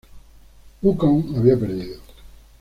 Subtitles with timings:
[0.81, 1.99] Wukong había perdido.